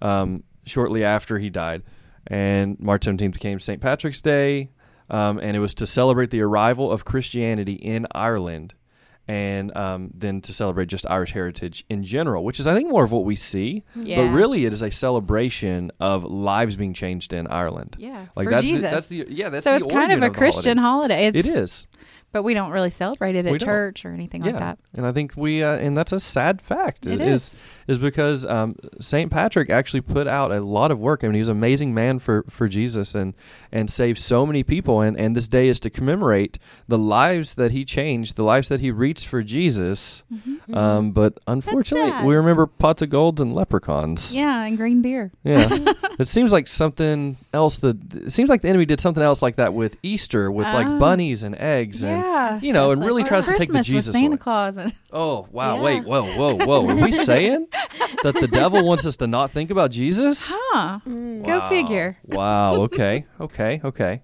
um, 0.00 0.44
shortly 0.64 1.04
after 1.04 1.38
he 1.38 1.50
died, 1.50 1.82
and 2.26 2.78
March 2.80 3.04
seventeenth 3.04 3.34
became 3.34 3.60
St. 3.60 3.80
Patrick's 3.80 4.20
Day, 4.20 4.70
um, 5.10 5.38
and 5.38 5.56
it 5.56 5.60
was 5.60 5.74
to 5.74 5.86
celebrate 5.86 6.30
the 6.30 6.40
arrival 6.42 6.90
of 6.90 7.04
Christianity 7.04 7.74
in 7.74 8.06
Ireland. 8.14 8.74
And 9.28 9.74
um, 9.76 10.10
then 10.12 10.40
to 10.42 10.52
celebrate 10.52 10.86
just 10.86 11.08
Irish 11.08 11.30
heritage 11.30 11.84
in 11.88 12.02
general, 12.02 12.44
which 12.44 12.58
is 12.58 12.66
I 12.66 12.74
think 12.74 12.88
more 12.90 13.04
of 13.04 13.12
what 13.12 13.24
we 13.24 13.36
see, 13.36 13.84
Yeah. 13.94 14.16
but 14.16 14.32
really 14.32 14.66
it 14.66 14.72
is 14.72 14.82
a 14.82 14.90
celebration 14.90 15.92
of 16.00 16.24
lives 16.24 16.74
being 16.74 16.92
changed 16.92 17.32
in 17.32 17.46
Ireland. 17.46 17.94
Yeah. 18.00 18.26
Like 18.34 18.46
for 18.46 18.50
that's 18.50 18.64
Jesus. 18.64 18.82
The, 18.82 18.90
that's 18.90 19.06
the 19.06 19.26
yeah. 19.28 19.48
That's 19.48 19.62
so 19.62 19.76
it's 19.76 19.86
kind 19.86 20.10
of 20.12 20.18
a 20.24 20.28
the 20.28 20.30
Christian 20.34 20.76
holiday. 20.76 21.14
holiday. 21.14 21.38
It's, 21.38 21.56
It 21.56 21.62
is. 21.62 21.86
But 22.32 22.42
we 22.42 22.54
don't 22.54 22.70
really 22.70 22.90
celebrate 22.90 23.36
it 23.36 23.46
at 23.46 23.60
church 23.60 24.04
or 24.04 24.12
anything 24.12 24.42
yeah, 24.42 24.50
like 24.52 24.58
that. 24.60 24.78
and 24.94 25.06
I 25.06 25.12
think 25.12 25.34
we 25.36 25.62
uh, 25.62 25.76
and 25.76 25.96
that's 25.96 26.12
a 26.12 26.20
sad 26.20 26.60
fact. 26.60 27.06
It 27.06 27.20
is 27.20 27.54
is 27.86 27.98
because 27.98 28.46
um, 28.46 28.76
Saint 29.00 29.30
Patrick 29.30 29.70
actually 29.70 30.00
put 30.00 30.26
out 30.26 30.50
a 30.52 30.60
lot 30.60 30.90
of 30.90 30.98
work. 30.98 31.22
I 31.22 31.26
mean, 31.26 31.34
he 31.34 31.40
was 31.40 31.48
an 31.48 31.56
amazing 31.56 31.92
man 31.94 32.18
for, 32.18 32.44
for 32.48 32.68
Jesus 32.68 33.14
and 33.14 33.34
and 33.70 33.90
saved 33.90 34.18
so 34.18 34.46
many 34.46 34.62
people. 34.62 35.00
And 35.00 35.16
and 35.18 35.36
this 35.36 35.48
day 35.48 35.68
is 35.68 35.78
to 35.80 35.90
commemorate 35.90 36.58
the 36.88 36.98
lives 36.98 37.54
that 37.56 37.72
he 37.72 37.84
changed, 37.84 38.36
the 38.36 38.44
lives 38.44 38.68
that 38.68 38.80
he 38.80 38.90
reached 38.90 39.26
for 39.26 39.42
Jesus. 39.42 40.24
Mm-hmm. 40.32 40.74
Um, 40.74 41.12
but 41.12 41.38
unfortunately, 41.46 42.26
we 42.26 42.34
remember 42.34 42.66
pots 42.66 43.02
of 43.02 43.10
gold 43.10 43.40
and 43.40 43.52
leprechauns. 43.54 44.34
Yeah, 44.34 44.64
and 44.64 44.76
green 44.76 45.02
beer. 45.02 45.32
Yeah. 45.44 45.68
it 46.18 46.26
seems 46.28 46.52
like 46.52 46.68
something 46.68 47.36
else 47.52 47.78
that 47.78 48.14
it 48.14 48.30
seems 48.32 48.48
like 48.48 48.62
the 48.62 48.68
enemy 48.68 48.86
did 48.86 49.00
something 49.00 49.22
else 49.22 49.42
like 49.42 49.56
that 49.56 49.74
with 49.74 49.96
Easter 50.02 50.50
with 50.50 50.66
Ah. 50.66 50.74
like 50.74 50.98
bunnies 50.98 51.42
and 51.42 51.54
eggs 51.56 52.02
Yeah. 52.02 52.14
and 52.14 52.21
you 52.62 52.72
know 52.72 52.90
and 52.92 53.00
Stuff 53.00 53.08
really 53.08 53.24
tries 53.24 53.46
that. 53.46 53.52
to 53.54 53.58
take 53.58 53.72
the 53.72 53.82
Jesus 53.82 54.12
Santa 54.12 54.28
away. 54.28 54.36
Claus 54.38 54.76
and 54.76 54.92
Oh, 55.12 55.46
wow. 55.50 55.76
Yeah. 55.76 55.82
Wait, 55.82 56.04
whoa, 56.04 56.22
whoa, 56.36 56.54
whoa. 56.66 56.88
Are 56.88 56.94
we 56.96 57.12
saying 57.30 57.66
that 58.22 58.34
the 58.34 58.48
devil 58.48 58.84
wants 58.84 59.04
us 59.06 59.16
to 59.18 59.26
not 59.26 59.50
think 59.50 59.70
about 59.70 59.90
Jesus? 59.90 60.50
huh. 60.54 61.00
Mm. 61.06 61.44
Go 61.44 61.60
figure. 61.68 62.16
Wow. 62.24 62.74
Okay. 62.82 63.26
Okay. 63.40 63.80
Okay. 63.84 64.22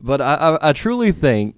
But 0.00 0.20
I, 0.22 0.34
I, 0.34 0.68
I 0.70 0.72
truly 0.72 1.12
think 1.12 1.56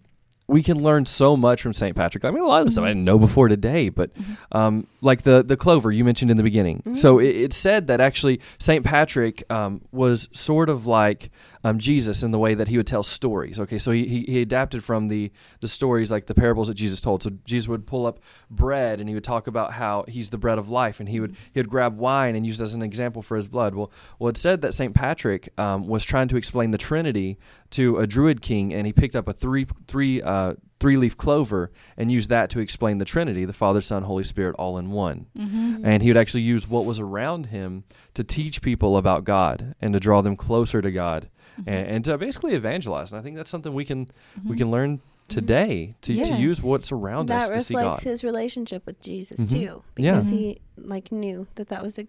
we 0.49 0.63
can 0.63 0.83
learn 0.83 1.07
so 1.07 1.37
much 1.37 1.63
from 1.63 1.73
St. 1.73 1.97
Patrick. 1.97 2.25
I 2.25 2.31
mean, 2.31 2.43
a 2.43 2.47
lot 2.47 2.63
of 2.63 2.71
stuff 2.71 2.85
I 2.85 2.89
didn't 2.89 3.05
know 3.05 3.19
before 3.19 3.49
today, 3.49 3.89
but 3.89 4.11
um, 4.51 4.87
like 5.01 5.23
the 5.23 5.43
the 5.43 5.57
clover 5.57 5.91
you 5.91 6.05
mentioned 6.05 6.31
in 6.31 6.37
the 6.37 6.43
beginning. 6.43 6.95
So 6.95 7.19
it, 7.19 7.37
it 7.37 7.53
said 7.53 7.87
that 7.87 8.01
actually 8.01 8.41
St. 8.59 8.85
Patrick 8.85 9.45
um, 9.51 9.83
was 9.93 10.29
sort 10.33 10.69
of 10.69 10.87
like 10.87 11.31
um, 11.65 11.79
Jesus 11.79 12.23
in 12.23 12.33
the 12.33 12.39
way 12.39 12.55
that 12.55 12.69
he 12.69 12.77
would 12.77 12.87
tell 12.87 13.03
stories. 13.03 13.59
Okay, 13.61 13.79
so 13.79 13.93
he, 13.93 14.07
he, 14.07 14.23
he 14.25 14.41
adapted 14.43 14.83
from 14.83 15.09
the 15.09 15.31
the 15.61 15.69
stories 15.69 16.11
like 16.11 16.27
the 16.27 16.35
parables 16.35 16.69
that 16.69 16.75
Jesus 16.75 17.01
told. 17.01 17.23
So 17.23 17.31
Jesus 17.45 17.69
would 17.69 17.87
pull 17.87 18.05
up 18.05 18.21
bread 18.51 19.01
and 19.01 19.09
he 19.09 19.15
would 19.15 19.25
talk 19.25 19.47
about 19.47 19.73
how 19.73 20.05
he's 20.09 20.31
the 20.31 20.39
bread 20.39 20.59
of 20.59 20.69
life, 20.69 21.01
and 21.01 21.09
he 21.09 21.21
would 21.21 21.37
he 21.53 21.61
would 21.61 21.71
grab 21.71 21.97
wine 21.99 22.35
and 22.35 22.47
use 22.47 22.61
it 22.61 22.65
as 22.65 22.75
an 22.75 22.83
example 22.83 23.23
for 23.23 23.37
his 23.37 23.49
blood. 23.49 23.75
Well, 23.75 23.93
well, 24.19 24.29
it 24.29 24.37
said 24.37 24.63
that 24.63 24.75
St. 24.75 24.95
Patrick 24.95 25.49
um, 25.59 25.87
was 25.87 26.05
trying 26.05 26.29
to 26.29 26.37
explain 26.37 26.73
the 26.73 26.79
Trinity 26.79 27.39
to 27.71 27.99
a 27.99 28.07
Druid 28.07 28.43
king, 28.43 28.73
and 28.75 28.87
he 28.87 28.93
picked 28.93 29.17
up 29.17 29.29
a 29.29 29.33
three 29.33 29.67
three 29.87 30.21
uh, 30.21 30.32
three 30.81 30.97
leaf 30.97 31.17
clover 31.17 31.71
and 31.97 32.11
use 32.11 32.27
that 32.29 32.51
to 32.51 32.59
explain 32.61 32.99
the 32.99 33.05
Trinity, 33.05 33.45
the 33.45 33.53
Father, 33.53 33.81
Son, 33.81 34.03
Holy 34.03 34.25
Spirit, 34.25 34.57
all 34.59 34.79
in 34.79 34.91
one. 34.91 35.27
Mm-hmm. 35.39 35.83
And 35.85 36.03
he 36.03 36.09
would 36.11 36.17
actually 36.17 36.43
use 36.43 36.69
what 36.69 36.85
was 36.85 36.99
around 36.99 37.47
him 37.47 37.85
to 38.15 38.25
teach 38.25 38.63
people 38.63 38.97
about 38.97 39.23
God 39.25 39.75
and 39.81 39.95
to 39.95 40.01
draw 40.01 40.21
them 40.23 40.37
closer 40.37 40.83
to 40.83 40.91
God 40.91 41.29
Mm-hmm. 41.61 41.69
and, 41.69 41.87
and 41.89 42.05
to 42.07 42.17
basically 42.17 42.55
evangelize. 42.55 43.13
And 43.13 43.21
I 43.21 43.23
think 43.23 43.37
that's 43.37 43.51
something 43.51 43.75
we 43.75 43.85
can 43.85 44.09
we 44.43 44.57
can 44.57 44.71
learn 44.71 45.03
today 45.29 45.95
to, 46.01 46.15
to 46.25 46.35
use 46.37 46.63
what's 46.63 46.91
around 46.91 47.31
us 47.31 47.49
that 47.49 47.55
to 47.55 47.63
see 47.63 47.75
God. 47.75 47.81
reflects 47.81 48.03
his 48.05 48.25
relationship 48.25 48.87
with 48.87 48.99
Jesus 49.03 49.41
Mhm. 49.41 49.51
too, 49.51 49.83
Yeah. 49.99 50.13
because 50.13 50.31
he 50.31 50.61
like 50.79 51.13
knew 51.13 51.47
that 51.57 51.69
that 51.69 51.83
was 51.83 51.99
a, 51.99 52.07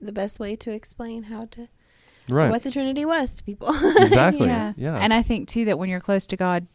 the 0.00 0.12
best 0.12 0.40
way 0.40 0.56
to 0.56 0.70
explain 0.72 1.24
how 1.24 1.44
to 1.52 1.68
Right. 2.28 2.50
what 2.50 2.62
the 2.62 2.70
Trinity 2.70 3.04
was 3.04 3.34
to 3.36 3.42
people. 3.44 3.68
exactly. 3.98 4.46
Yeah. 4.56 4.72
Yeah. 4.76 4.96
And 4.96 5.12
I 5.12 5.20
think 5.22 5.48
too 5.48 5.66
that 5.66 5.78
when 5.78 5.88
you're 5.90 6.00
close 6.00 6.26
to 6.28 6.36
God, 6.36 6.66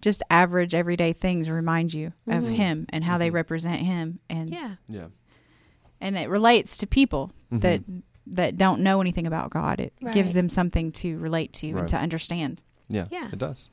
just 0.00 0.22
average 0.30 0.74
everyday 0.74 1.12
things 1.12 1.48
remind 1.50 1.92
you 1.94 2.12
of 2.26 2.44
Mhm. 2.44 2.54
Him 2.56 2.86
and 2.90 3.04
how 3.04 3.18
they 3.18 3.30
Mhm. 3.30 3.34
represent 3.34 3.82
Him, 3.82 4.18
and 4.30 4.50
yeah, 4.50 4.76
yeah. 4.88 5.06
and 6.00 6.16
it 6.16 6.28
relates 6.28 6.76
to 6.78 6.86
people 6.86 7.32
Mhm. 7.52 7.60
that 7.62 7.82
that 8.28 8.58
don't 8.58 8.80
know 8.80 9.00
anything 9.00 9.24
about 9.24 9.50
God. 9.50 9.78
It 9.78 9.92
gives 10.12 10.32
them 10.32 10.48
something 10.48 10.90
to 10.92 11.16
relate 11.18 11.52
to 11.54 11.72
Right. 11.72 11.80
and 11.82 11.88
to 11.90 11.96
understand. 11.96 12.60
Yeah, 12.88 13.06
Yeah. 13.08 13.28
it 13.32 13.38
does. 13.38 13.70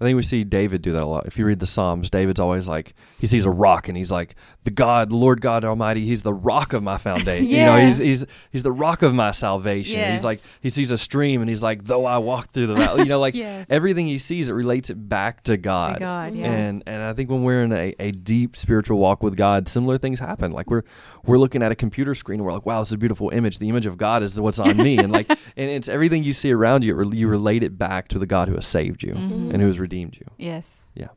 I 0.00 0.04
think 0.04 0.16
we 0.16 0.22
see 0.22 0.44
David 0.44 0.82
do 0.82 0.92
that 0.92 1.02
a 1.02 1.06
lot. 1.06 1.26
If 1.26 1.38
you 1.38 1.44
read 1.44 1.58
the 1.58 1.66
Psalms, 1.66 2.08
David's 2.10 2.38
always 2.38 2.68
like 2.68 2.94
he 3.18 3.26
sees 3.26 3.46
a 3.46 3.50
rock 3.50 3.88
and 3.88 3.96
he's 3.96 4.12
like, 4.12 4.36
"The 4.64 4.70
God, 4.70 5.10
Lord 5.12 5.40
God 5.40 5.64
Almighty, 5.64 6.04
He's 6.04 6.22
the 6.22 6.32
rock 6.32 6.72
of 6.72 6.82
my 6.84 6.98
foundation." 6.98 7.46
You 7.50 7.64
know, 7.66 7.78
he's 7.78 7.98
he's 7.98 8.24
he's 8.52 8.62
the 8.62 8.70
rock 8.72 9.02
of 9.02 9.12
my 9.12 9.32
salvation. 9.32 10.12
He's 10.12 10.22
like 10.24 10.38
he 10.60 10.70
sees 10.70 10.90
a 10.92 10.98
stream 10.98 11.40
and 11.40 11.48
he's 11.50 11.62
like, 11.62 11.84
"Though 11.84 12.06
I 12.06 12.18
walk 12.18 12.52
through 12.52 12.68
the 12.68 12.74
valley," 12.76 13.02
you 13.02 13.08
know, 13.08 13.18
like 13.20 13.34
Yes. 13.38 13.66
everything 13.70 14.06
he 14.06 14.18
sees, 14.18 14.48
it 14.48 14.52
relates 14.52 14.88
it 14.90 15.08
back 15.08 15.42
to 15.44 15.56
God. 15.56 15.94
To 15.94 16.00
God, 16.00 16.32
yeah. 16.34 16.46
And 16.50 16.82
and 16.86 17.02
I 17.02 17.12
think 17.12 17.28
when 17.30 17.42
we're 17.42 17.64
in 17.64 17.72
a, 17.72 17.94
a 17.98 18.12
deep 18.12 18.56
spiritual 18.56 18.98
walk 18.98 19.22
with 19.22 19.36
God, 19.36 19.66
similar 19.68 19.98
things 19.98 20.20
happen. 20.20 20.52
Like 20.52 20.70
we're 20.70 20.82
we're 21.26 21.38
looking 21.38 21.62
at 21.62 21.72
a 21.72 21.74
computer 21.76 22.14
screen 22.14 22.38
and 22.40 22.46
we're 22.46 22.52
like, 22.52 22.66
wow, 22.66 22.78
this 22.80 22.90
is 22.90 22.94
a 22.94 22.98
beautiful 22.98 23.30
image. 23.30 23.58
The 23.58 23.68
image 23.68 23.86
of 23.86 23.96
God 23.98 24.22
is 24.22 24.40
what's 24.40 24.58
on 24.60 24.76
me, 24.76 24.98
and 24.98 25.10
like 25.12 25.28
and 25.56 25.70
it's 25.70 25.88
everything 25.88 26.22
you 26.22 26.32
see 26.32 26.52
around 26.52 26.84
you. 26.84 27.02
You 27.12 27.26
relate 27.26 27.62
it 27.64 27.76
back 27.78 28.06
to 28.08 28.18
the 28.20 28.26
God 28.26 28.48
who 28.48 28.54
has 28.54 28.66
saved 28.66 29.02
you 29.02 29.14
Mhm. 29.14 29.52
and 29.52 29.60
who 29.60 29.66
has 29.66 29.80
redeemed 29.88 30.16
you. 30.16 30.26
Yes. 30.36 30.82
yeah. 30.94 31.08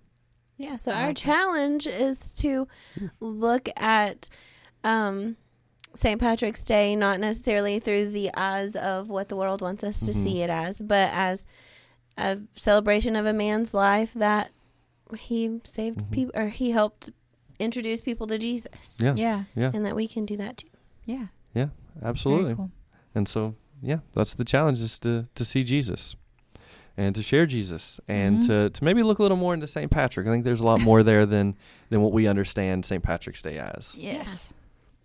Yeah. 0.58 0.78
So 0.78 0.92
our 0.92 1.13
challenge 1.13 1.88
is 1.88 2.34
to 2.36 2.68
look 3.20 3.68
at 3.75 4.30
um, 4.84 5.36
St. 5.96 6.20
Patrick's 6.20 6.63
Day 6.63 6.96
not 6.96 7.20
necessarily 7.20 7.80
through 7.80 8.12
the 8.12 8.30
eyes 8.36 8.75
of 8.75 9.10
what 9.10 9.28
the 9.30 9.36
world 9.36 9.62
wants 9.62 9.84
us 9.84 10.00
to 10.06 10.12
Mhm. 10.12 10.16
see 10.24 10.42
it 10.42 10.50
as, 10.50 10.80
but 10.82 11.10
as 11.13 11.46
a 12.18 12.40
celebration 12.56 13.16
of 13.16 13.25
a 13.25 13.34
man's 13.34 13.74
life 13.74 14.13
that 14.13 14.51
he 15.18 15.60
saved 15.63 16.00
Mhm. 16.00 16.12
people 16.12 16.32
or 16.42 16.48
he 16.50 16.72
helped 16.72 17.10
introduce 17.60 18.01
people 18.01 18.28
to 18.28 18.38
Jesus, 18.38 19.00
Yeah, 19.01 19.13
Yeah. 19.16 19.44
yeah, 19.56 19.72
and 19.74 19.86
that 19.86 19.96
we 19.96 20.08
can 20.08 20.25
do 20.25 20.38
that 20.38 20.58
too. 20.58 20.68
Yeah. 21.06 21.28
yeah, 21.54 21.70
absolutely. 22.01 22.54
Very 22.54 22.56
cool. 22.56 22.72
And 23.16 23.28
so, 23.28 23.56
yeah, 23.82 24.00
that's 24.13 24.34
the 24.36 24.46
challenge 24.46 24.82
is 24.82 24.98
to 25.00 25.28
to 25.36 25.44
see 25.46 25.63
Jesus 25.63 26.16
and 26.98 27.16
to 27.16 27.22
share 27.22 27.46
Jesus 27.46 28.00
and 28.08 28.40
Mhm. 28.44 28.48
to, 28.48 28.70
to 28.70 28.84
maybe 28.84 29.02
look 29.04 29.20
a 29.20 29.22
little 29.22 29.38
more 29.38 29.54
into 29.54 29.68
St. 29.68 29.90
Patrick. 29.90 30.28
I 30.28 30.30
think 30.30 30.44
there's 30.46 30.62
a 30.62 30.66
lot 30.66 30.82
more 30.82 31.04
there 31.04 31.26
than 31.26 31.56
than 31.90 32.02
what 32.02 32.12
we 32.12 32.28
understand 32.28 32.86
St. 32.86 33.02
Patrick's 33.04 33.42
Day 33.42 33.58
as. 33.58 33.96
Yes. 33.98 34.54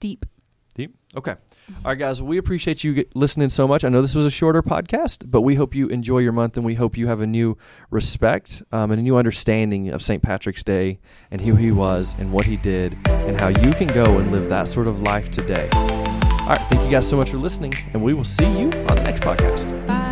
Deep. 0.00 0.26
Deep. 0.75 0.95
Okay. 1.16 1.31
All 1.33 1.75
right, 1.87 1.99
guys. 1.99 2.21
We 2.23 2.37
appreciate 2.37 2.85
you 2.85 3.07
listening 3.14 3.49
so 3.49 3.66
much. 3.66 3.83
I 3.83 3.88
know 3.88 4.02
this 4.02 4.14
was 4.14 4.26
a 4.26 4.31
shorter 4.31 4.62
podcast, 4.62 5.31
but 5.31 5.40
we 5.40 5.55
hope 5.55 5.75
you 5.75 5.88
enjoy 5.88 6.19
your 6.19 6.33
month 6.33 6.59
and 6.59 6.66
we 6.66 6.75
hope 6.75 6.99
you 6.99 7.07
have 7.07 7.23
a 7.23 7.26
new 7.26 7.57
respect 7.90 8.62
um, 8.73 8.90
and 8.90 9.00
a 9.00 9.02
new 9.02 9.16
understanding 9.16 9.88
of 9.88 10.02
St. 10.02 10.23
Patrick's 10.23 10.62
Day 10.62 10.99
and 11.31 11.40
who 11.40 11.55
he 11.55 11.71
was 11.73 12.14
and 12.19 12.31
what 12.31 12.45
he 12.45 12.59
did 12.59 12.95
and 13.09 13.40
how 13.40 13.49
you 13.49 13.73
can 13.73 13.87
go 13.87 14.19
and 14.19 14.31
live 14.31 14.50
that 14.50 14.69
sort 14.69 14.87
of 14.87 15.00
life 15.00 15.31
today. 15.31 15.71
All 15.73 16.49
right. 16.52 16.61
Thank 16.71 16.85
you 16.85 16.90
guys 16.90 17.09
so 17.09 17.16
much 17.16 17.31
for 17.31 17.38
listening, 17.38 17.73
and 17.95 18.02
we 18.02 18.12
will 18.12 18.23
see 18.23 18.45
you 18.45 18.66
on 18.66 18.97
the 18.97 19.02
next 19.02 19.23
podcast. 19.23 19.87
Bye. 19.87 20.05